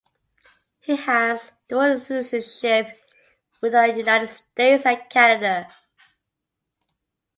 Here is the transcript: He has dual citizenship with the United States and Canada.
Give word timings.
He 0.79 0.95
has 0.95 1.51
dual 1.69 1.99
citizenship 1.99 2.97
with 3.61 3.73
the 3.73 3.85
United 3.95 4.29
States 4.29 4.83
and 4.83 4.99
Canada. 5.11 5.67